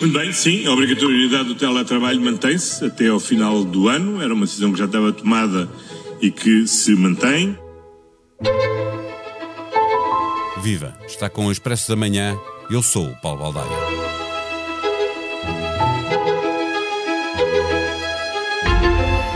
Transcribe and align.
Muito 0.00 0.16
bem, 0.16 0.32
sim, 0.32 0.64
a 0.66 0.72
obrigatoriedade 0.72 1.48
do 1.48 1.54
teletrabalho 1.56 2.20
mantém-se 2.20 2.84
até 2.84 3.08
ao 3.08 3.18
final 3.18 3.64
do 3.64 3.88
ano. 3.88 4.22
Era 4.22 4.32
uma 4.32 4.46
decisão 4.46 4.72
que 4.72 4.78
já 4.78 4.84
estava 4.84 5.12
tomada 5.12 5.68
e 6.20 6.30
que 6.30 6.66
se 6.68 6.94
mantém. 6.94 7.58
Viva! 10.62 10.96
Está 11.06 11.28
com 11.28 11.46
o 11.46 11.52
Expresso 11.52 11.88
da 11.88 11.96
Manhã. 11.96 12.36
Eu 12.70 12.82
sou 12.82 13.06
o 13.06 13.20
Paulo 13.20 13.40
Baldaia. 13.40 13.88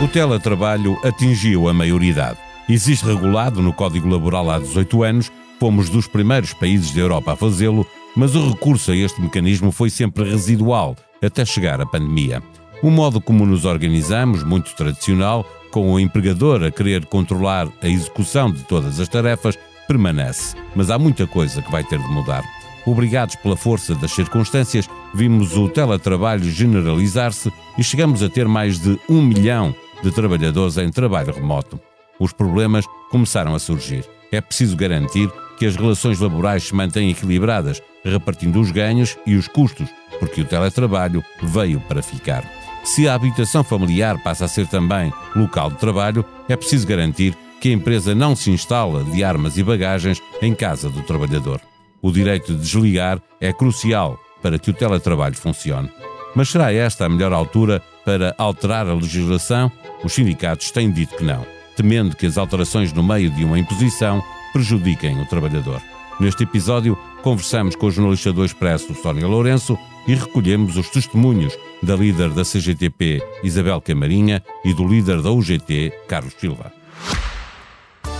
O 0.01 0.07
teletrabalho 0.07 0.97
atingiu 1.03 1.67
a 1.67 1.73
maioridade. 1.73 2.37
Existe 2.69 3.05
regulado 3.05 3.61
no 3.61 3.73
Código 3.73 4.07
Laboral 4.07 4.49
há 4.49 4.59
18 4.59 5.03
anos, 5.03 5.31
fomos 5.59 5.89
dos 5.89 6.07
primeiros 6.07 6.53
países 6.53 6.91
da 6.93 7.01
Europa 7.01 7.33
a 7.33 7.35
fazê-lo, 7.35 7.85
mas 8.15 8.35
o 8.35 8.49
recurso 8.49 8.91
a 8.91 8.95
este 8.95 9.21
mecanismo 9.21 9.71
foi 9.71 9.89
sempre 9.89 10.29
residual 10.29 10.95
até 11.21 11.45
chegar 11.45 11.81
a 11.81 11.85
pandemia. 11.85 12.43
O 12.81 12.89
modo 12.89 13.21
como 13.21 13.45
nos 13.45 13.65
organizamos, 13.65 14.43
muito 14.43 14.75
tradicional, 14.75 15.45
com 15.71 15.91
o 15.91 15.99
empregador 15.99 16.63
a 16.63 16.71
querer 16.71 17.05
controlar 17.05 17.67
a 17.81 17.87
execução 17.87 18.51
de 18.51 18.63
todas 18.63 18.99
as 18.99 19.07
tarefas, 19.07 19.57
permanece. 19.87 20.55
Mas 20.75 20.89
há 20.89 20.99
muita 20.99 21.25
coisa 21.25 21.61
que 21.61 21.71
vai 21.71 21.83
ter 21.83 21.99
de 21.99 22.07
mudar. 22.09 22.43
Obrigados 22.85 23.35
pela 23.37 23.55
força 23.55 23.95
das 23.95 24.11
circunstâncias, 24.11 24.89
vimos 25.13 25.55
o 25.55 25.69
teletrabalho 25.69 26.43
generalizar-se 26.43 27.51
e 27.77 27.83
chegamos 27.83 28.21
a 28.21 28.29
ter 28.29 28.47
mais 28.47 28.77
de 28.79 28.99
um 29.09 29.21
milhão 29.21 29.73
de 30.03 30.11
trabalhadores 30.11 30.77
em 30.77 30.91
trabalho 30.91 31.33
remoto. 31.33 31.79
Os 32.19 32.33
problemas 32.33 32.85
começaram 33.09 33.55
a 33.55 33.59
surgir. 33.59 34.05
É 34.31 34.41
preciso 34.41 34.75
garantir 34.75 35.31
que 35.57 35.65
as 35.65 35.75
relações 35.75 36.19
laborais 36.19 36.63
se 36.63 36.75
mantêm 36.75 37.09
equilibradas, 37.09 37.81
repartindo 38.03 38.59
os 38.59 38.71
ganhos 38.71 39.17
e 39.25 39.35
os 39.35 39.47
custos, 39.47 39.87
porque 40.19 40.41
o 40.41 40.45
teletrabalho 40.45 41.23
veio 41.41 41.79
para 41.81 42.01
ficar. 42.01 42.43
Se 42.83 43.07
a 43.07 43.15
habitação 43.15 43.63
familiar 43.63 44.21
passa 44.21 44.45
a 44.45 44.47
ser 44.47 44.67
também 44.67 45.11
local 45.35 45.71
de 45.71 45.77
trabalho, 45.77 46.25
é 46.49 46.55
preciso 46.55 46.85
garantir 46.85 47.35
que 47.61 47.69
a 47.69 47.73
empresa 47.73 48.13
não 48.13 48.35
se 48.35 48.51
instala 48.51 49.03
de 49.05 49.23
armas 49.23 49.57
e 49.57 49.63
bagagens 49.63 50.21
em 50.41 50.53
casa 50.53 50.89
do 50.89 51.01
trabalhador. 51.03 51.61
O 52.01 52.11
direito 52.11 52.53
de 52.53 52.59
desligar 52.59 53.21
é 53.39 53.53
crucial 53.53 54.19
para 54.41 54.59
que 54.59 54.69
o 54.69 54.73
teletrabalho 54.73 55.35
funcione. 55.35 55.89
Mas 56.35 56.49
será 56.49 56.73
esta 56.73 57.05
a 57.05 57.09
melhor 57.09 57.31
altura 57.31 57.81
para 58.03 58.35
alterar 58.37 58.85
a 58.87 58.93
legislação? 58.93 59.71
Os 60.03 60.11
sindicatos 60.11 60.71
têm 60.71 60.91
dito 60.91 61.15
que 61.15 61.23
não, 61.23 61.45
temendo 61.77 62.17
que 62.17 62.25
as 62.25 62.37
alterações 62.37 62.91
no 62.91 63.01
meio 63.01 63.29
de 63.29 63.45
uma 63.45 63.57
imposição 63.57 64.21
prejudiquem 64.53 65.19
o 65.19 65.25
trabalhador. 65.25 65.81
Neste 66.19 66.43
episódio, 66.43 66.97
conversamos 67.23 67.75
com 67.75 67.87
o 67.87 67.91
jornalista 67.91 68.31
do 68.31 68.45
Expresso, 68.45 68.93
Sónia 68.93 69.27
Lourenço, 69.27 69.77
e 70.07 70.13
recolhemos 70.13 70.77
os 70.77 70.89
testemunhos 70.89 71.57
da 71.81 71.95
líder 71.95 72.29
da 72.29 72.43
CGTP, 72.43 73.21
Isabel 73.43 73.81
Camarinha, 73.81 74.43
e 74.63 74.73
do 74.73 74.87
líder 74.87 75.21
da 75.21 75.31
UGT, 75.31 75.91
Carlos 76.07 76.33
Silva. 76.39 76.71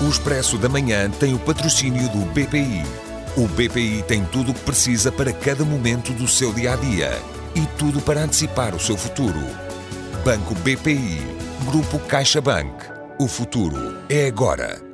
O 0.01 0.09
Expresso 0.09 0.57
da 0.57 0.67
Manhã 0.67 1.09
tem 1.09 1.33
o 1.33 1.39
patrocínio 1.39 2.09
do 2.09 2.25
BPI. 2.33 2.83
O 3.37 3.47
BPI 3.47 4.03
tem 4.07 4.25
tudo 4.25 4.51
o 4.51 4.53
que 4.53 4.61
precisa 4.61 5.11
para 5.11 5.31
cada 5.31 5.63
momento 5.63 6.11
do 6.13 6.27
seu 6.27 6.51
dia 6.51 6.73
a 6.73 6.75
dia 6.75 7.21
e 7.55 7.65
tudo 7.77 8.01
para 8.01 8.23
antecipar 8.23 8.75
o 8.75 8.79
seu 8.79 8.97
futuro. 8.97 9.39
Banco 10.25 10.55
BPI, 10.55 11.21
Grupo 11.65 11.99
CaixaBank. 11.99 12.73
O 13.19 13.27
futuro 13.27 13.97
é 14.09 14.27
agora. 14.27 14.92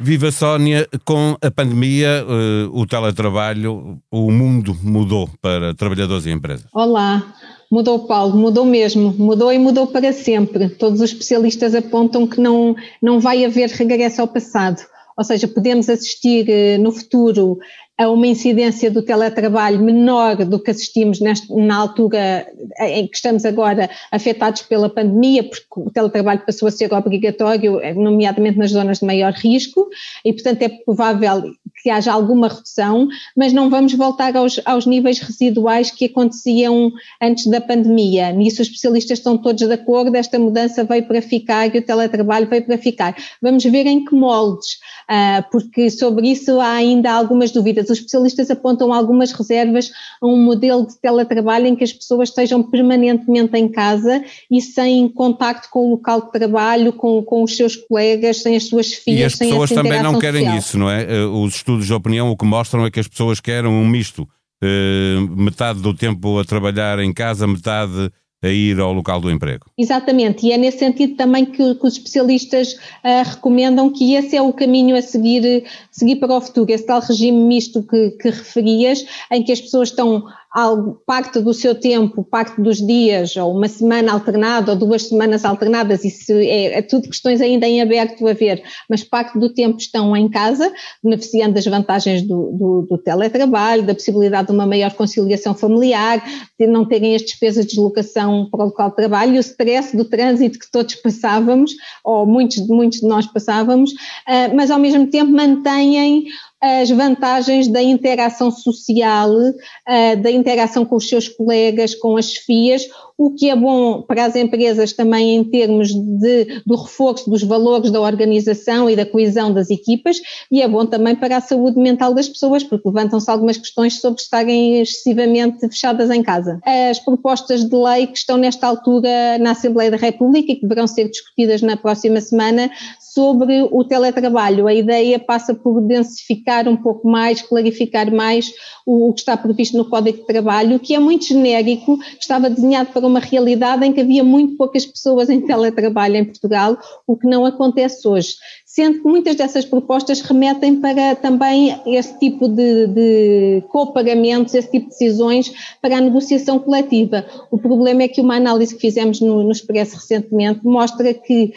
Viva 0.00 0.30
Sónia, 0.30 0.88
com 1.04 1.36
a 1.42 1.50
pandemia, 1.50 2.24
uh, 2.24 2.70
o 2.72 2.86
teletrabalho, 2.86 4.00
o 4.12 4.30
mundo 4.30 4.76
mudou 4.80 5.28
para 5.42 5.74
trabalhadores 5.74 6.24
e 6.24 6.30
empresas. 6.30 6.66
Olá, 6.72 7.34
mudou 7.70 8.06
Paulo, 8.06 8.36
mudou 8.36 8.64
mesmo, 8.64 9.12
mudou 9.18 9.52
e 9.52 9.58
mudou 9.58 9.88
para 9.88 10.12
sempre. 10.12 10.68
Todos 10.68 11.00
os 11.00 11.10
especialistas 11.10 11.74
apontam 11.74 12.28
que 12.28 12.40
não, 12.40 12.76
não 13.02 13.18
vai 13.18 13.44
haver 13.44 13.70
regresso 13.70 14.20
ao 14.20 14.28
passado. 14.28 14.80
Ou 15.16 15.24
seja, 15.24 15.48
podemos 15.48 15.88
assistir 15.88 16.46
uh, 16.48 16.80
no 16.80 16.92
futuro 16.92 17.58
a 17.98 18.08
uma 18.08 18.28
incidência 18.28 18.90
do 18.92 19.02
teletrabalho 19.02 19.80
menor 19.82 20.36
do 20.36 20.60
que 20.60 20.70
assistimos 20.70 21.20
neste, 21.20 21.52
na 21.52 21.76
altura 21.76 22.46
em 22.80 23.08
que 23.08 23.16
estamos 23.16 23.44
agora 23.44 23.90
afetados 24.12 24.62
pela 24.62 24.88
pandemia, 24.88 25.42
porque 25.42 25.66
o 25.76 25.90
teletrabalho 25.90 26.40
passou 26.46 26.68
a 26.68 26.70
ser 26.70 26.94
obrigatório, 26.94 27.80
nomeadamente 27.96 28.56
nas 28.56 28.70
zonas 28.70 29.00
de 29.00 29.06
maior 29.06 29.32
risco, 29.32 29.88
e 30.24 30.32
portanto 30.32 30.62
é 30.62 30.68
provável 30.68 31.52
que 31.82 31.90
haja 31.90 32.12
alguma 32.12 32.48
redução, 32.48 33.08
mas 33.36 33.52
não 33.52 33.70
vamos 33.70 33.94
voltar 33.94 34.36
aos, 34.36 34.60
aos 34.64 34.86
níveis 34.86 35.18
residuais 35.18 35.90
que 35.90 36.06
aconteciam 36.06 36.92
antes 37.20 37.46
da 37.46 37.60
pandemia. 37.60 38.30
Nisso 38.32 38.62
os 38.62 38.68
especialistas 38.68 39.18
estão 39.18 39.36
todos 39.36 39.66
de 39.66 39.72
acordo, 39.72 40.14
esta 40.16 40.38
mudança 40.38 40.84
veio 40.84 41.04
para 41.04 41.22
ficar 41.22 41.74
e 41.74 41.78
o 41.78 41.82
teletrabalho 41.82 42.48
veio 42.48 42.64
para 42.64 42.78
ficar. 42.78 43.16
Vamos 43.42 43.64
ver 43.64 43.86
em 43.86 44.04
que 44.04 44.14
moldes, 44.14 44.74
uh, 45.10 45.44
porque 45.50 45.90
sobre 45.90 46.28
isso 46.28 46.60
há 46.60 46.72
ainda 46.72 47.12
algumas 47.12 47.50
dúvidas 47.50 47.88
os 47.90 47.98
especialistas 47.98 48.50
apontam 48.50 48.92
algumas 48.92 49.32
reservas 49.32 49.90
a 50.20 50.26
um 50.26 50.42
modelo 50.42 50.86
de 50.86 50.98
teletrabalho 50.98 51.66
em 51.66 51.76
que 51.76 51.84
as 51.84 51.92
pessoas 51.92 52.28
estejam 52.30 52.62
permanentemente 52.62 53.56
em 53.56 53.68
casa 53.68 54.22
e 54.50 54.60
sem 54.60 55.08
contacto 55.08 55.68
com 55.70 55.86
o 55.86 55.90
local 55.90 56.22
de 56.22 56.32
trabalho, 56.32 56.92
com, 56.92 57.22
com 57.22 57.42
os 57.42 57.56
seus 57.56 57.76
colegas, 57.76 58.42
sem 58.42 58.56
as 58.56 58.64
suas 58.64 58.92
filhas, 58.92 59.20
E 59.20 59.24
as 59.24 59.36
pessoas 59.36 59.70
também 59.70 60.02
não 60.02 60.18
querem 60.18 60.42
social. 60.42 60.58
isso, 60.58 60.78
não 60.78 60.90
é? 60.90 61.02
Eh, 61.02 61.26
os 61.26 61.62
estudos 61.68 61.86
de 61.86 61.92
opinião 61.92 62.30
o 62.30 62.36
que 62.36 62.46
mostram 62.46 62.86
é 62.86 62.90
que 62.90 62.98
as 62.98 63.06
pessoas 63.06 63.40
querem 63.40 63.70
um 63.70 63.86
misto. 63.86 64.26
Uh, 64.62 65.20
metade 65.36 65.80
do 65.80 65.94
tempo 65.94 66.38
a 66.38 66.44
trabalhar 66.44 66.98
em 66.98 67.12
casa, 67.12 67.46
metade 67.46 68.10
a 68.42 68.48
ir 68.48 68.80
ao 68.80 68.92
local 68.92 69.20
do 69.20 69.30
emprego. 69.30 69.66
Exatamente, 69.76 70.46
e 70.46 70.52
é 70.52 70.56
nesse 70.56 70.78
sentido 70.78 71.14
também 71.14 71.44
que, 71.44 71.74
que 71.74 71.86
os 71.86 71.92
especialistas 71.92 72.72
uh, 72.72 73.22
recomendam 73.24 73.90
que 73.90 74.14
esse 74.14 74.36
é 74.36 74.42
o 74.42 74.52
caminho 74.52 74.96
a 74.96 75.02
seguir, 75.02 75.64
seguir 75.92 76.16
para 76.16 76.34
o 76.34 76.40
futuro, 76.40 76.72
esse 76.72 76.86
tal 76.86 77.00
regime 77.00 77.38
misto 77.38 77.82
que, 77.82 78.10
que 78.12 78.30
referias, 78.30 79.04
em 79.30 79.44
que 79.44 79.52
as 79.52 79.60
pessoas 79.60 79.90
estão 79.90 80.24
algo, 80.50 81.02
parte 81.06 81.40
do 81.40 81.52
seu 81.52 81.74
tempo, 81.74 82.24
parte 82.24 82.60
dos 82.60 82.78
dias, 82.78 83.36
ou 83.36 83.54
uma 83.54 83.68
semana 83.68 84.12
alternada, 84.12 84.72
ou 84.72 84.78
duas 84.78 85.08
semanas 85.08 85.44
alternadas, 85.44 86.04
isso 86.04 86.32
é, 86.32 86.78
é 86.78 86.82
tudo 86.82 87.08
questões 87.08 87.40
ainda 87.40 87.66
em 87.66 87.82
aberto 87.82 88.26
a 88.26 88.32
ver, 88.32 88.62
mas 88.88 89.04
parte 89.04 89.38
do 89.38 89.52
tempo 89.52 89.78
estão 89.78 90.16
em 90.16 90.28
casa, 90.28 90.72
beneficiando 91.02 91.54
das 91.54 91.66
vantagens 91.66 92.22
do, 92.22 92.50
do, 92.52 92.86
do 92.88 92.98
teletrabalho, 92.98 93.82
da 93.82 93.94
possibilidade 93.94 94.48
de 94.48 94.54
uma 94.54 94.66
maior 94.66 94.92
conciliação 94.94 95.54
familiar, 95.54 96.22
de 96.58 96.66
não 96.66 96.84
terem 96.86 97.14
as 97.14 97.22
despesas 97.22 97.64
de 97.66 97.72
deslocação 97.72 98.48
para 98.50 98.62
o 98.62 98.66
local 98.66 98.90
de 98.90 98.96
trabalho 98.96 99.34
e 99.34 99.38
o 99.38 99.40
stress 99.40 99.94
do 99.96 100.04
trânsito 100.04 100.58
que 100.58 100.70
todos 100.70 100.94
passávamos, 100.94 101.72
ou 102.02 102.26
muitos, 102.26 102.66
muitos 102.66 103.00
de 103.00 103.06
nós 103.06 103.26
passávamos, 103.26 103.92
uh, 103.92 104.54
mas 104.54 104.70
ao 104.70 104.78
mesmo 104.78 105.06
tempo 105.06 105.30
mantêm 105.30 106.24
as 106.60 106.90
vantagens 106.90 107.68
da 107.68 107.80
interação 107.80 108.50
social, 108.50 109.30
uh, 109.30 110.22
da 110.22 110.30
interação 110.30 110.84
com 110.84 110.96
os 110.96 111.08
seus 111.08 111.28
colegas, 111.28 111.94
com 111.94 112.16
as 112.16 112.32
FIAs, 112.34 112.88
o 113.16 113.32
que 113.32 113.50
é 113.50 113.56
bom 113.56 114.02
para 114.02 114.24
as 114.24 114.36
empresas 114.36 114.92
também 114.92 115.36
em 115.36 115.44
termos 115.44 115.88
de, 115.92 116.62
do 116.64 116.76
reforço 116.76 117.28
dos 117.28 117.42
valores 117.42 117.90
da 117.90 118.00
organização 118.00 118.88
e 118.88 118.94
da 118.94 119.04
coesão 119.04 119.52
das 119.52 119.70
equipas, 119.70 120.20
e 120.50 120.62
é 120.62 120.68
bom 120.68 120.86
também 120.86 121.16
para 121.16 121.36
a 121.36 121.40
saúde 121.40 121.78
mental 121.80 122.14
das 122.14 122.28
pessoas, 122.28 122.62
porque 122.62 122.88
levantam-se 122.88 123.28
algumas 123.28 123.56
questões 123.56 124.00
sobre 124.00 124.20
estarem 124.20 124.80
excessivamente 124.80 125.68
fechadas 125.68 126.10
em 126.10 126.22
casa. 126.22 126.60
As 126.64 127.00
propostas 127.00 127.64
de 127.64 127.76
lei 127.76 128.06
que 128.06 128.18
estão 128.18 128.36
nesta 128.36 128.68
altura 128.68 129.36
na 129.38 129.50
Assembleia 129.50 129.90
da 129.90 129.96
República 129.96 130.52
e 130.52 130.56
que 130.56 130.62
deverão 130.62 130.86
ser 130.86 131.08
discutidas 131.08 131.60
na 131.60 131.76
próxima 131.76 132.20
semana 132.20 132.70
sobre 133.00 133.62
o 133.62 133.82
teletrabalho. 133.82 134.68
A 134.68 134.74
ideia 134.74 135.18
passa 135.18 135.52
por 135.52 135.80
densificar 135.80 136.47
um 136.68 136.76
pouco 136.76 137.08
mais, 137.08 137.42
clarificar 137.42 138.12
mais 138.12 138.52
o, 138.86 139.08
o 139.08 139.12
que 139.12 139.20
está 139.20 139.36
previsto 139.36 139.76
no 139.76 139.84
Código 139.84 140.18
de 140.18 140.24
Trabalho, 140.24 140.78
que 140.78 140.94
é 140.94 140.98
muito 140.98 141.26
genérico, 141.26 141.98
estava 142.18 142.48
desenhado 142.48 142.90
para 142.92 143.06
uma 143.06 143.20
realidade 143.20 143.84
em 143.84 143.92
que 143.92 144.00
havia 144.00 144.24
muito 144.24 144.56
poucas 144.56 144.86
pessoas 144.86 145.28
em 145.28 145.40
teletrabalho 145.40 146.16
em 146.16 146.24
Portugal, 146.24 146.78
o 147.06 147.16
que 147.16 147.26
não 147.26 147.44
acontece 147.44 148.06
hoje 148.06 148.34
sendo 148.78 149.00
que 149.00 149.08
muitas 149.08 149.34
dessas 149.34 149.64
propostas 149.64 150.20
remetem 150.20 150.76
para 150.76 151.16
também 151.16 151.74
esse 151.84 152.16
tipo 152.18 152.46
de, 152.46 152.86
de 152.86 153.64
copagamentos, 153.70 154.54
esse 154.54 154.70
tipo 154.70 154.84
de 154.84 154.90
decisões 154.90 155.52
para 155.82 155.96
a 155.96 156.00
negociação 156.00 156.60
coletiva. 156.60 157.26
O 157.50 157.58
problema 157.58 158.04
é 158.04 158.08
que 158.08 158.20
uma 158.20 158.36
análise 158.36 158.74
que 158.74 158.80
fizemos 158.80 159.20
no, 159.20 159.42
no 159.42 159.50
Expresso 159.50 159.96
recentemente 159.96 160.60
mostra 160.64 161.12
que 161.12 161.54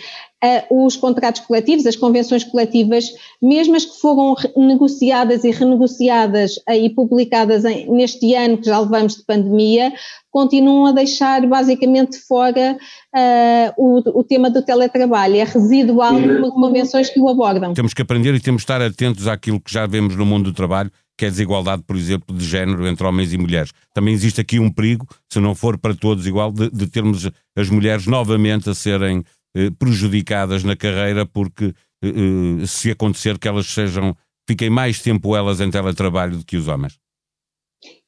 os 0.70 0.96
contratos 0.96 1.42
coletivos, 1.42 1.86
as 1.86 1.96
convenções 1.96 2.44
coletivas, 2.44 3.06
mesmo 3.42 3.76
as 3.76 3.86
que 3.86 4.00
foram 4.00 4.36
negociadas 4.58 5.44
e 5.44 5.52
renegociadas 5.52 6.56
e 6.68 6.90
publicadas 6.90 7.64
neste 7.88 8.34
ano 8.34 8.58
que 8.58 8.66
já 8.66 8.80
levamos 8.80 9.18
de 9.18 9.24
pandemia, 9.24 9.94
continuam 10.32 10.88
a 10.88 10.92
deixar 10.94 11.46
basicamente 11.46 12.18
fora 12.18 12.78
uh, 13.16 13.74
o, 13.78 14.20
o, 14.20 14.24
tema 14.24 14.50
do 14.50 14.64
teletrabalho. 14.64 15.36
É 15.36 15.44
residual 15.44 16.14
nas 16.14 16.50
convenções 16.50 17.10
que 17.10 17.20
o 17.20 17.28
abordam. 17.28 17.74
Temos 17.74 17.94
que 17.94 18.02
aprender 18.02 18.34
e 18.34 18.40
temos 18.40 18.64
que 18.64 18.72
estar 18.72 18.82
atentos 18.82 19.28
àquilo 19.28 19.60
que 19.60 19.72
já 19.72 19.86
vemos 19.86 20.16
no 20.16 20.26
mundo 20.26 20.46
do 20.46 20.56
trabalho, 20.56 20.92
que 21.18 21.26
é 21.26 21.28
a 21.28 21.32
desigualdade, 21.32 21.84
por 21.86 21.96
exemplo, 21.96 22.36
de 22.36 22.46
género 22.46 22.88
entre 22.88 23.06
homens 23.06 23.34
e 23.34 23.38
mulheres. 23.38 23.72
Também 23.94 24.14
existe 24.14 24.40
aqui 24.40 24.58
um 24.58 24.72
perigo, 24.72 25.06
se 25.30 25.40
não 25.40 25.54
for 25.54 25.78
para 25.78 25.94
todos 25.94 26.26
igual, 26.26 26.52
de, 26.52 26.70
de 26.72 26.88
termos 26.88 27.30
as 27.56 27.70
mulheres 27.70 28.08
novamente 28.08 28.70
a 28.70 28.74
serem 28.74 29.24
prejudicadas 29.78 30.64
na 30.64 30.76
carreira, 30.76 31.26
porque 31.26 31.74
eh, 32.04 32.10
eh 32.62 32.66
se 32.66 32.92
acontecer 32.92 33.38
que 33.38 33.48
elas 33.48 33.68
sejam, 33.68 34.16
fiquem 34.48 34.70
mais 34.70 35.00
tempo 35.02 35.36
elas 35.36 35.60
em 35.60 35.72
teletrabalho 35.72 36.38
do 36.38 36.46
que 36.46 36.58
os 36.58 36.68
homens. 36.68 37.02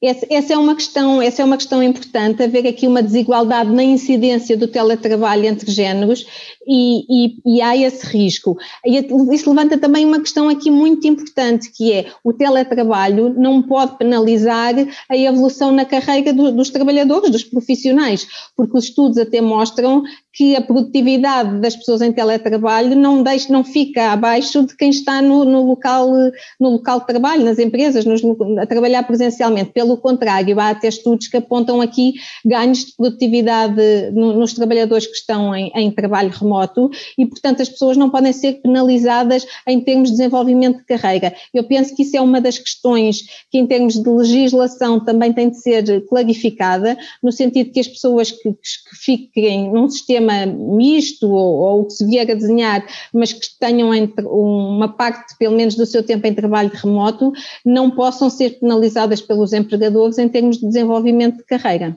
Essa, 0.00 0.26
essa, 0.30 0.52
é 0.52 0.56
uma 0.58 0.76
questão, 0.76 1.20
essa 1.20 1.42
é 1.42 1.44
uma 1.44 1.56
questão 1.56 1.82
importante, 1.82 2.42
haver 2.42 2.66
aqui 2.66 2.86
uma 2.86 3.02
desigualdade 3.02 3.72
na 3.72 3.82
incidência 3.82 4.56
do 4.56 4.68
teletrabalho 4.68 5.46
entre 5.46 5.68
géneros 5.70 6.24
e, 6.66 7.26
e, 7.26 7.36
e, 7.44 7.62
há 7.62 7.76
esse 7.76 8.06
risco. 8.06 8.56
E 8.84 8.98
isso 9.34 9.48
levanta 9.48 9.78
também 9.78 10.04
uma 10.04 10.20
questão 10.20 10.48
aqui 10.48 10.70
muito 10.70 11.08
importante, 11.08 11.72
que 11.72 11.92
é 11.92 12.06
o 12.22 12.32
teletrabalho 12.32 13.34
não 13.36 13.62
pode 13.62 13.96
penalizar 13.98 14.74
a 15.08 15.16
evolução 15.16 15.72
na 15.72 15.84
carreira 15.84 16.32
do, 16.32 16.52
dos 16.52 16.70
trabalhadores, 16.70 17.30
dos 17.30 17.42
profissionais, 17.42 18.28
porque 18.54 18.76
os 18.76 18.84
estudos 18.84 19.18
até 19.18 19.40
mostram 19.40 20.04
que 20.34 20.56
a 20.56 20.60
produtividade 20.60 21.60
das 21.60 21.76
pessoas 21.76 22.02
em 22.02 22.12
teletrabalho 22.12 22.96
não, 22.96 23.22
deixa, 23.22 23.52
não 23.52 23.62
fica 23.62 24.10
abaixo 24.10 24.66
de 24.66 24.76
quem 24.76 24.90
está 24.90 25.22
no, 25.22 25.44
no 25.44 25.62
local, 25.62 26.10
no 26.58 26.70
local 26.70 27.00
de 27.00 27.06
trabalho, 27.06 27.44
nas 27.44 27.60
empresas, 27.60 28.04
nos, 28.04 28.20
a 28.60 28.66
trabalhar 28.66 29.04
presencialmente. 29.04 29.70
Pelo 29.70 29.96
contrário, 29.96 30.58
há 30.58 30.70
até 30.70 30.88
estudos 30.88 31.28
que 31.28 31.36
apontam 31.36 31.80
aqui 31.80 32.14
ganhos 32.44 32.84
de 32.84 32.96
produtividade 32.96 34.10
no, 34.12 34.32
nos 34.32 34.52
trabalhadores 34.54 35.06
que 35.06 35.14
estão 35.14 35.54
em, 35.54 35.70
em 35.72 35.88
trabalho 35.92 36.30
remoto 36.30 36.90
e, 37.16 37.24
portanto, 37.24 37.62
as 37.62 37.68
pessoas 37.68 37.96
não 37.96 38.10
podem 38.10 38.32
ser 38.32 38.54
penalizadas 38.54 39.46
em 39.68 39.80
termos 39.80 40.10
de 40.10 40.16
desenvolvimento 40.16 40.78
de 40.78 40.84
carreira. 40.84 41.32
Eu 41.52 41.62
penso 41.62 41.94
que 41.94 42.02
isso 42.02 42.16
é 42.16 42.20
uma 42.20 42.40
das 42.40 42.58
questões 42.58 43.22
que, 43.52 43.58
em 43.58 43.68
termos 43.68 43.94
de 43.94 44.10
legislação, 44.10 44.98
também 44.98 45.32
tem 45.32 45.48
de 45.48 45.60
ser 45.60 46.04
clarificada, 46.08 46.98
no 47.22 47.30
sentido 47.30 47.70
que 47.70 47.78
as 47.78 47.86
pessoas 47.86 48.32
que, 48.32 48.50
que 48.50 48.96
fiquem 48.96 49.70
num 49.70 49.88
sistema 49.88 50.23
sistema 50.24 50.46
misto 50.46 51.28
ou, 51.28 51.82
o 51.82 51.84
que 51.86 51.92
se 51.92 52.06
vier 52.06 52.30
a 52.30 52.34
desenhar, 52.34 52.84
mas 53.12 53.32
que 53.32 53.46
tenham 53.60 53.90
uma 54.24 54.88
parte, 54.88 55.36
pelo 55.38 55.56
menos, 55.56 55.74
do 55.74 55.86
seu 55.86 56.02
tempo 56.02 56.26
em 56.26 56.34
trabalho 56.34 56.70
remoto, 56.72 57.32
não 57.64 57.90
possam 57.90 58.30
ser 58.30 58.58
penalizadas 58.58 59.20
pelos 59.20 59.52
empregadores 59.52 60.18
em 60.18 60.28
termos 60.28 60.58
de 60.58 60.66
desenvolvimento 60.66 61.38
de 61.38 61.44
carreira. 61.44 61.96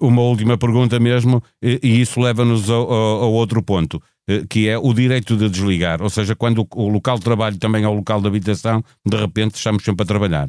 Uma 0.00 0.22
última 0.22 0.56
pergunta 0.56 0.98
mesmo, 0.98 1.42
e 1.62 2.00
isso 2.00 2.20
leva-nos 2.20 2.70
ao, 2.70 2.90
ao 2.90 3.32
outro 3.32 3.62
ponto 3.62 4.02
eh, 4.28 4.42
que 4.48 4.68
é 4.68 4.78
o 4.78 4.92
direito 4.92 5.36
de 5.36 5.48
desligar, 5.48 6.02
ou 6.02 6.10
seja, 6.10 6.34
quando 6.34 6.66
o 6.74 6.88
local 6.88 7.18
de 7.18 7.24
trabalho 7.24 7.58
também 7.58 7.84
é 7.84 7.88
o 7.88 7.94
local 7.94 8.20
de 8.20 8.26
habitação, 8.26 8.82
de 9.06 9.16
repente 9.16 9.56
estamos 9.56 9.84
sempre 9.84 10.02
a 10.02 10.06
trabalhar. 10.06 10.48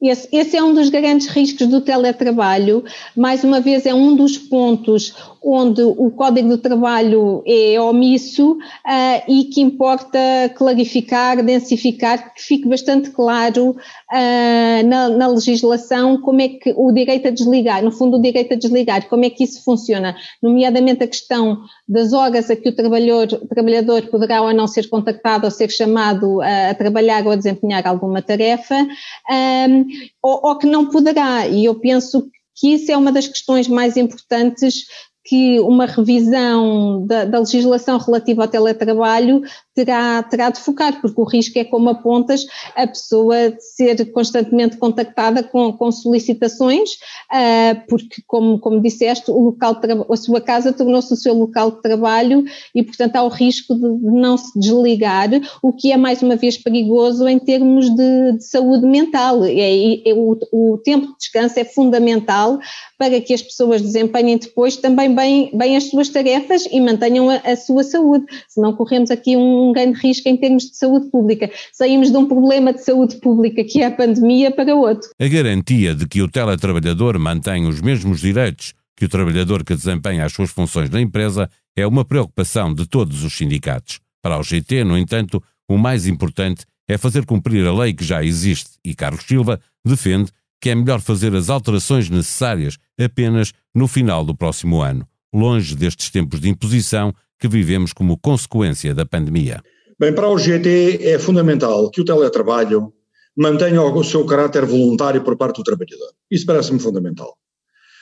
Esse, 0.00 0.28
esse, 0.30 0.56
é 0.56 0.62
um 0.62 0.74
dos 0.74 0.90
grandes 0.90 1.26
riscos 1.26 1.66
do 1.66 1.80
teletrabalho. 1.80 2.84
Mais 3.16 3.42
uma 3.42 3.60
vez, 3.60 3.84
é 3.84 3.92
um 3.92 4.14
dos 4.14 4.38
pontos 4.38 5.12
onde 5.50 5.82
o 5.82 6.10
Código 6.10 6.48
do 6.48 6.58
Trabalho 6.58 7.42
é 7.46 7.80
omisso 7.80 8.52
uh, 8.52 9.22
e 9.26 9.44
que 9.44 9.60
importa 9.62 10.18
clarificar, 10.54 11.42
densificar, 11.42 12.34
que 12.34 12.42
fique 12.42 12.68
bastante 12.68 13.10
claro 13.10 13.70
uh, 13.70 14.86
na, 14.86 15.08
na, 15.08 15.26
legislação 15.28 16.20
como 16.20 16.42
é 16.42 16.48
que 16.48 16.74
o 16.76 16.92
direito 16.92 17.28
a 17.28 17.30
desligar, 17.30 17.82
no 17.82 17.90
fundo, 17.90 18.18
o 18.18 18.22
direito 18.22 18.52
a 18.52 18.56
desligar, 18.56 19.08
como 19.08 19.24
é 19.24 19.30
que 19.30 19.44
isso 19.44 19.64
funciona, 19.64 20.14
nomeadamente 20.42 21.02
a 21.04 21.08
questão 21.08 21.58
das 21.88 22.12
horas 22.12 22.50
a 22.50 22.56
que 22.56 22.68
o 22.68 22.76
trabalhador, 22.76 23.40
o 23.42 23.48
trabalhador 23.48 24.02
poderá 24.08 24.42
ou 24.42 24.52
não 24.52 24.66
ser 24.66 24.88
contactado 24.88 25.46
ou 25.46 25.50
ser 25.50 25.70
chamado 25.70 26.42
a, 26.42 26.70
a 26.70 26.74
trabalhar 26.74 27.24
ou 27.24 27.32
a 27.32 27.36
desempenhar 27.36 27.86
alguma 27.86 28.20
tarefa. 28.20 28.86
Um, 29.30 29.86
ou, 30.22 30.40
ou 30.42 30.58
que 30.58 30.66
não 30.66 30.86
poderá. 30.86 31.46
E 31.46 31.64
eu 31.64 31.74
penso 31.74 32.28
que 32.58 32.74
isso 32.74 32.90
é 32.90 32.96
uma 32.96 33.12
das 33.12 33.28
questões 33.28 33.68
mais 33.68 33.96
importantes 33.96 34.86
que 35.28 35.60
uma 35.60 35.84
revisão 35.84 37.04
da, 37.06 37.26
da, 37.26 37.40
legislação 37.40 37.98
relativa 37.98 38.42
ao 38.42 38.48
teletrabalho 38.48 39.42
terá, 39.74 40.22
terá 40.22 40.48
de 40.48 40.58
focar, 40.58 41.02
porque 41.02 41.20
o 41.20 41.24
risco 41.24 41.58
é, 41.58 41.64
como 41.64 41.90
apontas, 41.90 42.46
a 42.74 42.86
pessoa 42.86 43.36
ser 43.58 44.10
constantemente 44.10 44.78
contactada 44.78 45.42
com, 45.42 45.70
com 45.74 45.92
solicitações, 45.92 46.92
uh, 47.30 47.86
porque, 47.88 48.22
como, 48.26 48.58
como 48.58 48.80
disseste, 48.80 49.30
o 49.30 49.38
local 49.38 49.78
a 50.10 50.16
sua 50.16 50.40
casa 50.40 50.72
tornou-se 50.72 51.12
o 51.12 51.16
seu 51.16 51.34
local 51.34 51.72
de 51.72 51.82
trabalho 51.82 52.44
e, 52.74 52.82
portanto, 52.82 53.16
há 53.16 53.22
o 53.22 53.28
risco 53.28 53.74
de, 53.74 53.86
não 54.10 54.38
se 54.38 54.58
desligar, 54.58 55.28
o 55.62 55.74
que 55.74 55.92
é, 55.92 55.96
mais 55.98 56.22
uma 56.22 56.36
vez, 56.36 56.56
perigoso 56.56 57.28
em 57.28 57.38
termos 57.38 57.90
de, 57.90 58.32
de 58.32 58.44
saúde 58.44 58.86
mental. 58.86 59.44
É, 59.44 60.08
é, 60.08 60.14
o, 60.14 60.38
o 60.50 60.78
tempo 60.78 61.08
de 61.08 61.18
descanso 61.18 61.60
é 61.60 61.64
fundamental 61.64 62.58
para 62.96 63.20
que 63.20 63.34
as 63.34 63.42
pessoas 63.42 63.82
desempenhem 63.82 64.38
depois 64.38 64.76
também 64.76 65.17
bem, 65.18 65.50
bem 65.52 65.76
as 65.76 65.90
suas 65.90 66.08
tarefas 66.08 66.62
e 66.70 66.80
mantenham 66.80 67.28
a, 67.28 67.36
a 67.38 67.56
sua 67.56 67.82
saúde, 67.82 68.24
senão 68.46 68.72
corremos 68.72 69.10
aqui 69.10 69.36
um 69.36 69.72
grande 69.72 69.98
risco 69.98 70.28
em 70.28 70.36
termos 70.36 70.70
de 70.70 70.76
saúde 70.76 71.10
pública. 71.10 71.50
Saímos 71.72 72.12
de 72.12 72.16
um 72.16 72.26
problema 72.26 72.72
de 72.72 72.84
saúde 72.84 73.16
pública, 73.16 73.64
que 73.64 73.82
é 73.82 73.86
a 73.86 73.90
pandemia, 73.90 74.52
para 74.52 74.76
outro. 74.76 75.10
A 75.20 75.26
garantia 75.26 75.92
de 75.92 76.06
que 76.06 76.22
o 76.22 76.28
teletrabalhador 76.28 77.18
mantém 77.18 77.66
os 77.66 77.80
mesmos 77.80 78.20
direitos 78.20 78.74
que 78.96 79.04
o 79.04 79.08
trabalhador 79.08 79.64
que 79.64 79.74
desempenha 79.74 80.24
as 80.24 80.32
suas 80.32 80.50
funções 80.50 80.90
na 80.90 81.00
empresa 81.00 81.48
é 81.76 81.86
uma 81.86 82.04
preocupação 82.04 82.72
de 82.72 82.86
todos 82.86 83.24
os 83.24 83.36
sindicatos. 83.36 84.00
Para 84.22 84.38
o 84.38 84.42
GT, 84.42 84.82
no 84.84 84.98
entanto, 84.98 85.42
o 85.68 85.78
mais 85.78 86.06
importante 86.06 86.64
é 86.88 86.98
fazer 86.98 87.24
cumprir 87.24 87.64
a 87.66 87.72
lei 87.72 87.92
que 87.92 88.04
já 88.04 88.24
existe 88.24 88.70
e 88.84 88.94
Carlos 88.94 89.24
Silva 89.24 89.60
defende 89.84 90.30
que 90.60 90.70
é 90.70 90.74
melhor 90.74 91.00
fazer 91.00 91.34
as 91.34 91.48
alterações 91.48 92.10
necessárias 92.10 92.76
apenas 92.98 93.52
no 93.74 93.86
final 93.86 94.24
do 94.24 94.34
próximo 94.34 94.80
ano, 94.82 95.06
longe 95.32 95.74
destes 95.74 96.10
tempos 96.10 96.40
de 96.40 96.48
imposição 96.48 97.14
que 97.38 97.48
vivemos 97.48 97.92
como 97.92 98.18
consequência 98.18 98.94
da 98.94 99.06
pandemia? 99.06 99.62
Bem, 99.98 100.12
para 100.12 100.28
o 100.28 100.38
GT 100.38 101.00
é 101.02 101.18
fundamental 101.18 101.90
que 101.90 102.00
o 102.00 102.04
teletrabalho 102.04 102.92
mantenha 103.36 103.80
o 103.82 104.04
seu 104.04 104.24
caráter 104.24 104.64
voluntário 104.64 105.22
por 105.22 105.36
parte 105.36 105.58
do 105.58 105.62
trabalhador. 105.62 106.12
Isso 106.30 106.44
parece-me 106.44 106.80
fundamental. 106.80 107.36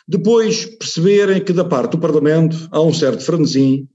Depois, 0.09 0.65
perceberem 0.65 1.43
que 1.43 1.53
da 1.53 1.65
parte 1.65 1.93
do 1.93 1.99
Parlamento 1.99 2.69
há 2.71 2.81
um 2.81 2.95
certo 2.95 3.23
frenesim 3.23 3.89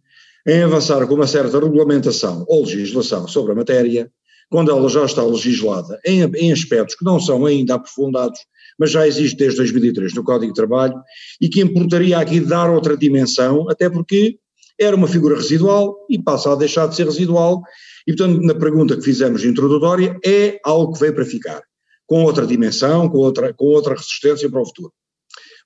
em 0.47 0.63
avançar 0.63 1.05
com 1.07 1.15
uma 1.15 1.27
certa 1.27 1.59
regulamentação 1.59 2.45
ou 2.47 2.63
legislação 2.63 3.27
sobre 3.27 3.53
a 3.53 3.55
matéria, 3.55 4.11
quando 4.49 4.69
ela 4.69 4.89
já 4.89 5.05
está 5.05 5.23
legislada 5.23 5.99
em, 6.05 6.23
em 6.35 6.51
aspectos 6.51 6.95
que 6.95 7.05
não 7.05 7.19
são 7.19 7.45
ainda 7.45 7.75
aprofundados, 7.75 8.39
mas 8.79 8.91
já 8.91 9.07
existe 9.07 9.37
desde 9.37 9.57
2003 9.57 10.13
no 10.13 10.23
Código 10.23 10.53
de 10.53 10.55
Trabalho, 10.55 10.95
e 11.39 11.49
que 11.49 11.61
importaria 11.61 12.17
aqui 12.17 12.39
dar 12.39 12.69
outra 12.69 12.95
dimensão, 12.97 13.69
até 13.69 13.89
porque 13.89 14.37
era 14.79 14.95
uma 14.95 15.07
figura 15.07 15.35
residual 15.35 15.95
e 16.09 16.21
passa 16.21 16.51
a 16.51 16.55
deixar 16.55 16.87
de 16.87 16.95
ser 16.95 17.05
residual, 17.05 17.61
e 18.07 18.15
portanto 18.15 18.41
na 18.41 18.55
pergunta 18.55 18.95
que 18.95 19.03
fizemos 19.03 19.45
introdutória 19.45 20.19
é 20.25 20.59
algo 20.63 20.93
que 20.93 20.99
veio 20.99 21.13
para 21.13 21.25
ficar, 21.25 21.61
com 22.05 22.23
outra 22.23 22.45
dimensão, 22.45 23.07
com 23.09 23.19
outra, 23.19 23.53
com 23.53 23.65
outra 23.65 23.95
resistência 23.95 24.49
para 24.49 24.61
o 24.61 24.65
futuro. 24.65 24.91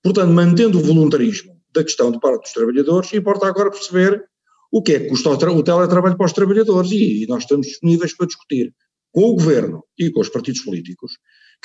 Portanto, 0.04 0.32
mantendo 0.32 0.78
o 0.78 0.84
voluntarismo 0.84 1.56
da 1.74 1.84
questão 1.84 2.12
de 2.12 2.20
parte 2.20 2.44
dos 2.44 2.52
trabalhadores, 2.52 3.14
importa 3.14 3.48
agora 3.48 3.72
perceber 3.72 4.24
o 4.72 4.82
que 4.82 4.94
é 4.94 5.00
que 5.00 5.08
custa 5.08 5.30
o, 5.30 5.64
teletrabalho 5.64 6.18
para 6.18 6.26
os 6.26 6.34
trabalhadores 6.34 6.92
e 6.92 7.26
nós 7.28 7.44
estamos 7.44 7.68
disponíveis 7.68 8.16
para 8.16 8.28
discutir 8.28 8.74
com 9.12 9.24
o 9.24 9.36
governo 9.36 9.84
e 9.98 10.12
com 10.12 10.20
os 10.20 10.30
partidos 10.30 10.62
políticos 10.62 11.14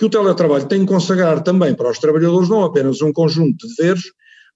que 0.00 0.06
o 0.06 0.08
teletrabalho 0.08 0.66
tem 0.66 0.80
que 0.80 0.86
consagrar 0.86 1.42
também 1.42 1.74
para 1.74 1.90
os 1.90 1.98
trabalhadores 1.98 2.48
não 2.48 2.64
apenas 2.64 3.02
um 3.02 3.12
conjunto 3.12 3.68
de 3.68 3.76
deveres, 3.76 4.04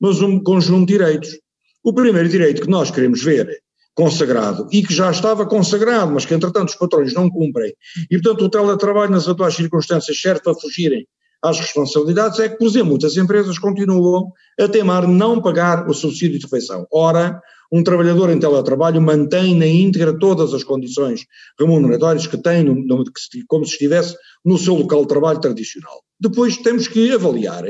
mas 0.01 0.23
um 0.23 0.43
conjunto 0.43 0.87
de 0.87 0.95
direitos. 0.95 1.39
O 1.85 1.93
primeiro 1.93 2.31
direito 2.31 2.63
que 2.63 2.71
nós 2.71 2.91
queremos 2.91 3.23
ver 3.23 3.47
consagrado 3.95 4.67
e 4.73 4.83
que 4.83 4.95
já 4.95 5.11
estava 5.11 5.45
consagrado, 5.45 6.13
mas 6.13 6.25
que 6.25 6.33
entretanto 6.33 6.71
os 6.71 6.77
patrões 6.77 7.13
não 7.13 7.29
cumprem, 7.29 7.75
e 8.11 8.19
portanto 8.19 8.47
o 8.47 8.49
teletrabalho 8.49 9.11
nas 9.11 9.29
atuais 9.29 9.55
circunstâncias 9.55 10.19
serve 10.19 10.41
para 10.41 10.55
fugirem 10.55 11.07
às 11.43 11.61
responsabilidades, 11.61 12.41
é 12.41 12.49
que, 12.49 12.57
por 12.57 12.67
exemplo, 12.67 12.89
muitas 12.89 13.15
empresas 13.19 13.59
continuam 13.59 14.33
a 14.59 14.67
temar 14.67 15.07
não 15.07 15.43
pagar 15.43 15.87
o 15.87 15.93
subsídio 15.93 16.39
de 16.39 16.47
refeição. 16.47 16.87
Ora, 16.91 17.39
um 17.71 17.83
trabalhador 17.83 18.31
em 18.31 18.39
teletrabalho 18.39 19.03
mantém 19.03 19.55
na 19.55 19.67
íntegra 19.67 20.19
todas 20.19 20.55
as 20.55 20.65
condições 20.65 21.27
remuneratórias 21.59 22.27
que 22.27 22.39
tem, 22.39 22.63
no, 22.63 22.75
no, 22.75 23.05
como 23.47 23.67
se 23.67 23.73
estivesse 23.73 24.17
no 24.45 24.59
seu 24.59 24.75
local 24.75 25.03
de 25.03 25.09
trabalho 25.09 25.41
tradicional. 25.41 26.03
Depois 26.21 26.57
temos 26.57 26.87
que 26.87 27.13
avaliar 27.13 27.65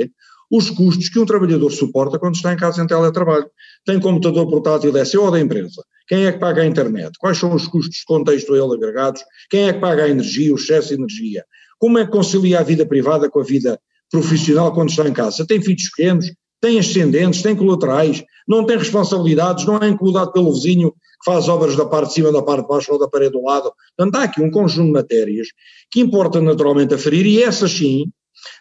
os 0.51 0.71
custos 0.71 1.09
que 1.09 1.19
um 1.19 1.27
trabalhador 1.27 1.71
suporta 1.71 2.19
quando 2.19 2.35
está 2.35 2.53
em 2.53 2.57
casa 2.57 2.83
em 2.83 2.87
teletrabalho. 2.87 3.49
Tem 3.85 3.99
computador 3.99 4.49
portátil, 4.49 4.97
é 4.97 5.05
seu 5.05 5.25
ou 5.25 5.31
da 5.31 5.41
empresa? 5.41 5.83
Quem 6.07 6.27
é 6.27 6.33
que 6.33 6.39
paga 6.39 6.63
a 6.63 6.67
internet? 6.67 7.13
Quais 7.19 7.39
são 7.39 7.55
os 7.55 7.67
custos 7.67 7.99
de 7.99 8.05
contexto 8.05 8.53
a 8.53 8.59
ele 8.59 8.75
agregados? 8.75 9.23
Quem 9.49 9.69
é 9.69 9.73
que 9.73 9.81
paga 9.81 10.05
a 10.05 10.09
energia, 10.09 10.53
o 10.53 10.57
excesso 10.57 10.89
de 10.89 10.95
energia? 10.95 11.45
Como 11.79 11.99
é 11.99 12.05
que 12.05 12.13
concilia 12.13 12.61
a 12.61 12.63
vida 12.63 12.87
privada 12.87 13.29
com 13.31 13.41
a 13.41 13.45
vida 13.45 13.81
profissional 14.11 14.73
quando 14.73 14.91
está 14.91 15.09
em 15.09 15.13
casa? 15.13 15.47
Tem 15.47 15.61
filhos 15.63 15.91
pequenos? 15.91 16.27
Tem 16.65 16.79
ascendentes, 16.79 17.43
tem 17.43 17.55
colaterais, 17.55 18.25
não 18.49 18.65
tem 18.65 18.79
responsabilidades, 18.79 19.67
não 19.67 19.77
é 19.77 19.87
incomodado 19.87 20.33
pelo 20.33 20.51
vizinho 20.51 20.93
que 20.93 21.31
faz 21.31 21.47
obras 21.47 21.77
da 21.77 21.85
parte 21.85 22.09
de 22.09 22.15
cima, 22.15 22.33
da 22.33 22.41
parte 22.41 22.63
de 22.63 22.69
baixo 22.69 22.91
ou 22.91 22.99
da 22.99 23.07
parede 23.07 23.33
do 23.33 23.45
lado. 23.45 23.71
Portanto, 23.95 24.17
há 24.17 24.23
aqui 24.23 24.41
um 24.41 24.51
conjunto 24.51 24.87
de 24.87 24.93
matérias 24.93 25.49
que 25.91 26.01
importa 26.01 26.41
naturalmente 26.41 26.95
aferir 26.95 27.27
e 27.27 27.43
essas 27.43 27.71
sim, 27.71 28.11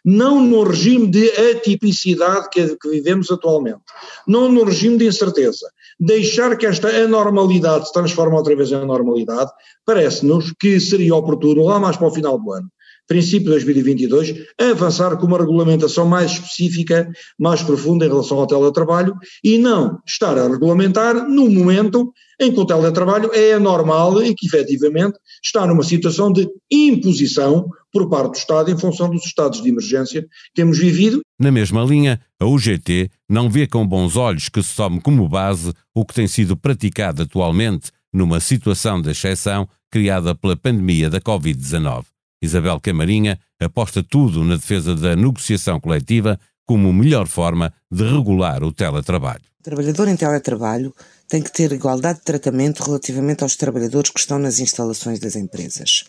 não 0.04 0.42
no 0.42 0.64
regime 0.64 1.08
de 1.08 1.30
atipicidade 1.30 2.50
que, 2.50 2.76
que, 2.76 2.90
vivemos 2.90 3.32
atualmente, 3.32 3.80
não 4.28 4.52
no 4.52 4.66
regime 4.66 4.98
de 4.98 5.08
incerteza. 5.08 5.66
Deixar 5.98 6.58
que 6.58 6.66
esta 6.66 6.90
anormalidade 6.90 7.88
se 7.88 7.94
transforme 7.94 8.36
outra 8.36 8.54
vez 8.54 8.70
em 8.70 8.86
normalidade, 8.86 9.50
parece-nos 9.86 10.54
que 10.60 10.78
seria 10.78 11.16
oportuno, 11.16 11.64
lá 11.64 11.80
mais 11.80 11.96
para 11.96 12.08
o 12.08 12.14
final 12.14 12.38
do 12.38 12.52
ano, 12.52 12.68
princípio 13.08 13.46
de 13.46 13.50
2022, 13.50 14.34
avançar 14.60 15.18
com 15.18 15.28
uma 15.28 15.38
regulamentação 15.38 16.06
mais 16.06 16.32
específica, 16.32 17.10
mais 17.40 17.62
profunda 17.62 18.06
em 18.06 18.10
relação 18.10 18.40
ao 18.40 18.48
teletrabalho 18.48 19.16
e 19.44 19.58
não 19.58 20.00
estar 20.08 20.38
a 20.38 20.48
regulamentar 20.48 21.28
no 21.28 21.50
momento 21.50 22.14
em 22.40 22.52
que 22.52 22.60
o 22.60 22.66
teletrabalho 22.66 23.30
é 23.34 23.54
anormal 23.54 24.24
e 24.24 24.34
que 24.34 24.48
efetivamente 24.48 25.18
está 25.44 25.66
numa 25.66 25.84
situação 25.84 26.32
de 26.32 26.48
imposição 26.72 27.68
por 27.92 28.10
parte 28.10 28.32
do 28.32 28.38
Estado 28.38 28.72
em 28.72 28.78
função 28.78 29.10
dos 29.10 29.26
estados 29.26 29.62
de 29.62 29.70
emergência 29.70 30.22
que 30.22 30.28
temos 30.56 30.80
vivido. 30.80 31.22
Na 31.40 31.52
mesma 31.52 31.84
linha, 31.84 32.20
a 32.40 32.46
UGT 32.46 33.10
não 33.30 33.50
vê 33.50 33.68
com 33.68 33.86
bons 33.86 34.18
olhos 34.18 34.50
que 34.50 34.64
se 34.64 34.76
tome 34.76 35.00
como 35.00 35.30
base 35.30 35.72
o 35.94 36.04
que 36.04 36.14
tem 36.14 36.28
sido 36.28 36.58
praticado 36.58 37.22
atualmente 37.22 37.92
numa 38.12 38.40
situação 38.40 39.02
de 39.02 39.12
exceção 39.12 39.68
criada 39.92 40.34
pela 40.34 40.56
pandemia 40.56 41.10
da 41.10 41.22
Covid-19. 41.22 42.13
Isabel 42.44 42.80
Camarinha 42.82 43.40
aposta 43.58 44.04
tudo 44.04 44.44
na 44.44 44.58
defesa 44.58 44.94
da 44.94 45.16
negociação 45.16 45.80
coletiva 45.80 46.38
como 46.66 46.92
melhor 46.92 47.26
forma 47.26 47.74
de 47.90 48.04
regular 48.04 48.64
o 48.64 48.74
teletrabalho. 48.74 49.44
O 49.62 49.64
trabalhador 49.64 50.10
em 50.10 50.18
teletrabalho 50.18 50.94
tem 51.30 51.42
que 51.42 51.52
ter 51.52 51.72
igualdade 51.72 52.20
de 52.20 52.26
tratamento 52.26 52.84
relativamente 52.84 53.44
aos 53.44 53.56
trabalhadores 53.56 54.12
que 54.12 54.20
estão 54.20 54.38
nas 54.38 54.60
instalações 54.60 55.20
das 55.20 55.38
empresas. 55.38 56.04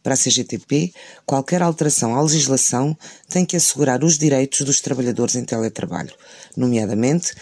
Para 0.00 0.14
a 0.14 0.16
CGTP, 0.16 0.92
qualquer 1.26 1.60
alteração 1.60 2.14
à 2.14 2.22
legislação 2.22 2.96
tem 3.28 3.44
que 3.44 3.56
assegurar 3.56 4.04
os 4.04 4.16
direitos 4.16 4.60
dos 4.60 4.80
trabalhadores 4.80 5.34
em 5.34 5.44
teletrabalho, 5.44 6.14
nomeadamente 6.56 7.34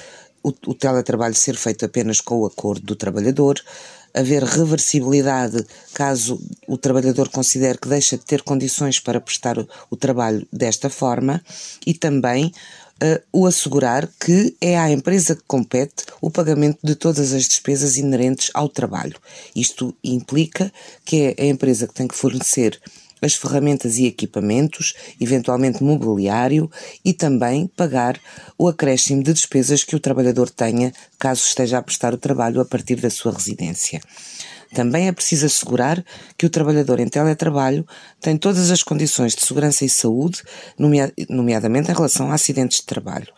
o, 0.43 0.52
o 0.71 0.75
teletrabalho 0.75 1.35
ser 1.35 1.57
feito 1.57 1.85
apenas 1.85 2.21
com 2.21 2.40
o 2.40 2.47
acordo 2.47 2.83
do 2.83 2.97
trabalhador, 2.97 3.61
haver 4.15 4.43
reversibilidade 4.43 5.65
caso 5.95 6.41
o 6.67 6.77
trabalhador 6.77 7.29
considere 7.29 7.79
que 7.79 7.88
deixa 7.88 8.17
de 8.17 8.25
ter 8.25 8.43
condições 8.43 9.00
para 9.00 9.21
prestar 9.21 9.59
o, 9.59 9.69
o 9.91 9.97
trabalho 9.97 10.47
desta 10.53 10.91
forma 10.91 11.43
e 11.87 11.95
também 11.95 12.53
uh, 13.03 13.23
o 13.33 13.47
assegurar 13.47 14.09
que 14.21 14.57
é 14.61 14.79
à 14.79 14.91
empresa 14.91 15.35
que 15.35 15.43
compete 15.47 16.05
o 16.21 16.31
pagamento 16.31 16.79
de 16.83 16.95
todas 16.95 17.33
as 17.33 17.47
despesas 17.47 17.97
inerentes 17.97 18.50
ao 18.55 18.69
trabalho. 18.69 19.17
Isto 19.55 19.95
implica 20.03 20.73
que 21.05 21.35
é 21.37 21.43
a 21.43 21.47
empresa 21.47 21.87
que 21.87 21.95
tem 21.95 22.09
que 22.09 22.17
fornecer 22.17 22.81
as 23.23 23.35
ferramentas 23.35 23.99
e 23.99 24.07
equipamentos, 24.07 24.95
eventualmente 25.21 25.83
mobiliário 25.83 26.71
e 27.05 27.13
também 27.13 27.67
pagar 27.67 28.19
o 28.57 28.69
acréscimo 28.69 29.23
de 29.23 29.33
despesas 29.33 29.85
que 29.85 29.97
o 29.97 30.01
trabalhador 30.01 30.51
tenha 30.51 30.93
caso 31.19 31.43
esteja 31.43 31.79
a 31.79 31.83
prestar 31.83 32.15
o 32.15 32.19
trabalho 32.19 32.61
a 32.61 32.65
partir 32.65 32.97
da 32.97 33.11
sua 33.11 33.33
residência. 33.33 34.01
Também 34.75 35.09
é 35.09 35.13
preciso 35.13 35.47
assegurar 35.47 36.05
que 36.37 36.45
o 36.45 36.51
trabalhador 36.51 37.01
em 37.01 37.09
teletrabalho 37.09 37.87
tem 38.21 38.37
todas 38.37 38.71
as 38.71 38.83
condições 38.83 39.35
de 39.35 39.43
segurança 39.43 39.85
e 39.85 39.89
saúde, 39.89 40.43
nomeadamente 41.29 41.91
em 41.91 41.95
relação 41.95 42.31
a 42.31 42.35
acidentes 42.35 42.79
de 42.79 42.85
trabalho 42.85 43.33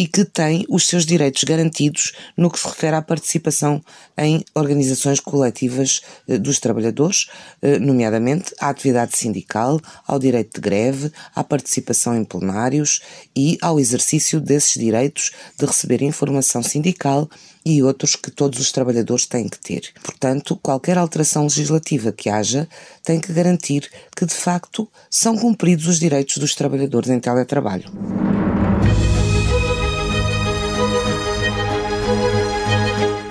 e 0.00 0.06
que 0.06 0.24
tem 0.24 0.64
os 0.66 0.86
seus 0.86 1.04
direitos 1.04 1.44
garantidos 1.44 2.14
no 2.34 2.50
que 2.50 2.58
se 2.58 2.66
refere 2.66 2.96
à 2.96 3.02
participação 3.02 3.84
em 4.16 4.42
organizações 4.54 5.20
coletivas 5.20 6.00
eh, 6.26 6.38
dos 6.38 6.58
trabalhadores, 6.58 7.26
eh, 7.60 7.78
nomeadamente 7.78 8.54
à 8.58 8.70
atividade 8.70 9.14
sindical, 9.14 9.78
ao 10.06 10.18
direito 10.18 10.54
de 10.54 10.60
greve, 10.62 11.12
à 11.34 11.44
participação 11.44 12.16
em 12.16 12.24
plenários 12.24 13.02
e 13.36 13.58
ao 13.60 13.78
exercício 13.78 14.40
desses 14.40 14.80
direitos 14.80 15.32
de 15.58 15.66
receber 15.66 16.00
informação 16.00 16.62
sindical 16.62 17.28
e 17.62 17.82
outros 17.82 18.16
que 18.16 18.30
todos 18.30 18.58
os 18.58 18.72
trabalhadores 18.72 19.26
têm 19.26 19.50
que 19.50 19.60
ter. 19.60 19.92
Portanto, 20.02 20.58
qualquer 20.62 20.96
alteração 20.96 21.42
legislativa 21.42 22.10
que 22.10 22.30
haja 22.30 22.66
tem 23.04 23.20
que 23.20 23.34
garantir 23.34 23.90
que, 24.16 24.24
de 24.24 24.32
facto, 24.32 24.88
são 25.10 25.36
cumpridos 25.36 25.86
os 25.86 26.00
direitos 26.00 26.38
dos 26.38 26.54
trabalhadores 26.54 27.10
em 27.10 27.20
teletrabalho. 27.20 28.39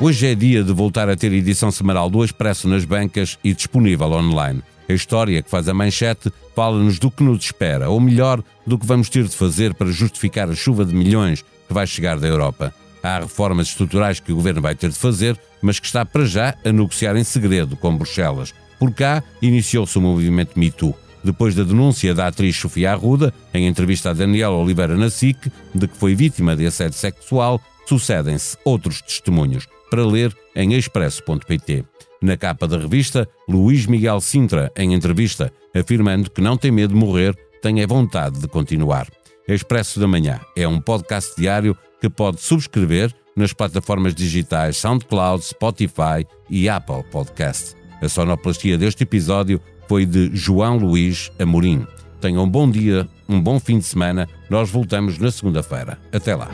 Hoje 0.01 0.27
é 0.27 0.33
dia 0.33 0.63
de 0.63 0.71
voltar 0.71 1.09
a 1.09 1.15
ter 1.17 1.33
edição 1.33 1.69
semanal 1.69 2.09
do 2.09 2.23
Expresso 2.23 2.69
nas 2.69 2.85
bancas 2.85 3.37
e 3.43 3.53
disponível 3.53 4.09
online. 4.13 4.63
A 4.87 4.93
história 4.93 5.43
que 5.43 5.49
faz 5.49 5.67
a 5.67 5.73
manchete 5.73 6.31
fala-nos 6.55 6.97
do 6.97 7.11
que 7.11 7.21
nos 7.21 7.43
espera, 7.43 7.89
ou 7.89 7.99
melhor, 7.99 8.41
do 8.65 8.79
que 8.79 8.85
vamos 8.85 9.09
ter 9.09 9.25
de 9.25 9.35
fazer 9.35 9.73
para 9.73 9.91
justificar 9.91 10.49
a 10.49 10.55
chuva 10.55 10.85
de 10.85 10.95
milhões 10.95 11.41
que 11.41 11.73
vai 11.73 11.85
chegar 11.85 12.17
da 12.17 12.29
Europa. 12.29 12.73
Há 13.03 13.19
reformas 13.19 13.67
estruturais 13.67 14.21
que 14.21 14.31
o 14.31 14.35
governo 14.37 14.61
vai 14.61 14.73
ter 14.73 14.89
de 14.89 14.97
fazer, 14.97 15.37
mas 15.61 15.81
que 15.81 15.87
está 15.87 16.05
para 16.05 16.23
já 16.23 16.55
a 16.63 16.71
negociar 16.71 17.17
em 17.17 17.23
segredo 17.25 17.75
com 17.75 17.97
Bruxelas. 17.97 18.53
Por 18.79 18.93
cá, 18.93 19.21
iniciou-se 19.41 19.97
o 19.97 20.01
movimento 20.01 20.57
MeToo. 20.57 20.95
Depois 21.21 21.53
da 21.53 21.63
denúncia 21.63 22.15
da 22.15 22.27
atriz 22.27 22.55
Sofia 22.55 22.93
Arruda, 22.93 23.33
em 23.53 23.67
entrevista 23.67 24.11
a 24.11 24.13
Daniela 24.13 24.55
Oliveira 24.55 24.95
na 24.95 25.09
SIC, 25.09 25.51
de 25.75 25.87
que 25.89 25.97
foi 25.97 26.15
vítima 26.15 26.55
de 26.55 26.65
assédio 26.65 26.97
sexual, 26.97 27.61
sucedem-se 27.85 28.55
outros 28.63 29.01
testemunhos 29.01 29.67
para 29.89 30.05
ler 30.05 30.35
em 30.55 30.73
expresso.pt. 30.73 31.85
Na 32.21 32.35
capa 32.35 32.67
da 32.67 32.77
revista, 32.77 33.27
Luís 33.47 33.85
Miguel 33.85 34.19
Sintra, 34.19 34.71
em 34.75 34.93
entrevista, 34.93 35.51
afirmando 35.75 36.29
que 36.29 36.41
não 36.41 36.57
tem 36.57 36.71
medo 36.71 36.93
de 36.93 36.99
morrer, 36.99 37.35
tem 37.61 37.81
a 37.81 37.87
vontade 37.87 38.39
de 38.39 38.47
continuar. 38.47 39.07
Expresso 39.47 39.99
da 39.99 40.07
Manhã 40.07 40.39
é 40.55 40.67
um 40.67 40.79
podcast 40.79 41.33
diário 41.35 41.75
que 41.99 42.09
pode 42.09 42.39
subscrever 42.39 43.13
nas 43.35 43.53
plataformas 43.53 44.13
digitais 44.13 44.77
SoundCloud, 44.77 45.43
Spotify 45.43 46.25
e 46.49 46.69
Apple 46.69 47.03
Podcast. 47.11 47.75
A 48.01 48.07
sonoplastia 48.07 48.77
deste 48.77 49.03
episódio 49.03 49.59
foi 49.87 50.05
de 50.05 50.29
João 50.33 50.77
Luís 50.77 51.31
Amorim. 51.39 51.85
Tenham 52.21 52.43
um 52.43 52.49
bom 52.49 52.69
dia, 52.69 53.07
um 53.27 53.41
bom 53.41 53.59
fim 53.59 53.79
de 53.79 53.85
semana. 53.85 54.27
Nós 54.49 54.69
voltamos 54.69 55.17
na 55.17 55.31
segunda-feira. 55.31 55.97
Até 56.11 56.35
lá. 56.35 56.49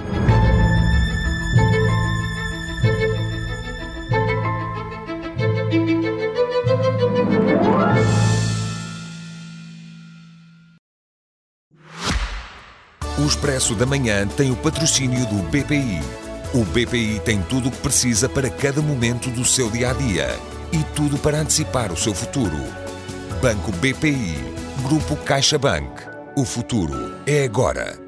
O 13.26 13.28
Expresso 13.28 13.74
da 13.74 13.88
Manhã 13.88 14.28
tem 14.28 14.52
o 14.52 14.56
patrocínio 14.56 15.26
do 15.26 15.38
BPI. 15.50 16.00
O 16.54 16.64
BPI 16.64 17.20
tem 17.26 17.42
tudo 17.42 17.70
o 17.70 17.72
que 17.72 17.80
precisa 17.80 18.30
para 18.30 18.52
cada 18.52 18.84
momento 18.84 19.32
do 19.32 19.44
seu 19.44 19.68
dia 19.72 19.90
a 19.90 19.94
dia 19.94 20.40
e 20.72 20.84
tudo 20.96 21.18
para 21.18 21.40
antecipar 21.40 21.92
o 21.92 21.98
seu 21.98 22.14
futuro. 22.14 22.56
Banco 23.42 23.72
BPI. 23.72 24.38
Grupo 24.84 25.16
CaixaBank. 25.16 26.04
O 26.36 26.46
futuro 26.46 27.16
é 27.26 27.46
agora. 27.46 28.05